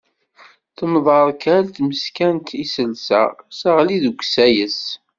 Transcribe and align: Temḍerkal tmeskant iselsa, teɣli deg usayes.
Temḍerkal 0.77 1.63
tmeskant 1.75 2.49
iselsa, 2.63 3.23
teɣli 3.59 3.97
deg 4.03 4.17
usayes. 4.23 4.81